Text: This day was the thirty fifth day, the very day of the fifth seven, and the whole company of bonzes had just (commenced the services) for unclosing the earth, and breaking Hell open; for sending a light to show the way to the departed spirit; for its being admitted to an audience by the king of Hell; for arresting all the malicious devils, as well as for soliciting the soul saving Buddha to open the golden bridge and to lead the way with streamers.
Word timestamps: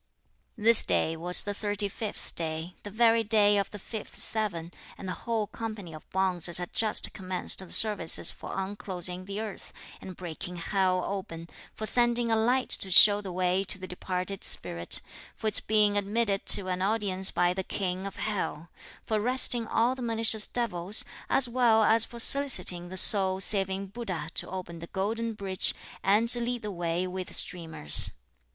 This 0.57 0.81
day 0.81 1.15
was 1.15 1.43
the 1.43 1.53
thirty 1.53 1.87
fifth 1.87 2.33
day, 2.33 2.73
the 2.81 2.89
very 2.89 3.23
day 3.23 3.59
of 3.59 3.69
the 3.69 3.77
fifth 3.77 4.17
seven, 4.17 4.71
and 4.97 5.07
the 5.07 5.13
whole 5.29 5.45
company 5.45 5.93
of 5.93 6.09
bonzes 6.09 6.57
had 6.57 6.73
just 6.73 7.13
(commenced 7.13 7.59
the 7.59 7.71
services) 7.71 8.31
for 8.31 8.51
unclosing 8.57 9.25
the 9.25 9.39
earth, 9.39 9.71
and 10.01 10.15
breaking 10.15 10.55
Hell 10.55 11.03
open; 11.05 11.47
for 11.75 11.85
sending 11.85 12.31
a 12.31 12.35
light 12.35 12.69
to 12.69 12.89
show 12.89 13.21
the 13.21 13.31
way 13.31 13.63
to 13.65 13.77
the 13.77 13.85
departed 13.87 14.43
spirit; 14.43 15.01
for 15.35 15.45
its 15.45 15.61
being 15.61 15.95
admitted 15.95 16.47
to 16.47 16.67
an 16.67 16.81
audience 16.81 17.29
by 17.29 17.53
the 17.53 17.63
king 17.63 18.07
of 18.07 18.15
Hell; 18.15 18.69
for 19.05 19.17
arresting 19.21 19.67
all 19.67 19.93
the 19.93 20.01
malicious 20.01 20.47
devils, 20.47 21.05
as 21.29 21.47
well 21.47 21.83
as 21.83 22.05
for 22.05 22.17
soliciting 22.17 22.89
the 22.89 22.97
soul 22.97 23.39
saving 23.39 23.85
Buddha 23.85 24.29
to 24.33 24.49
open 24.49 24.79
the 24.79 24.87
golden 24.87 25.33
bridge 25.33 25.75
and 26.01 26.27
to 26.29 26.41
lead 26.41 26.63
the 26.63 26.71
way 26.71 27.05
with 27.05 27.35
streamers. 27.35 28.09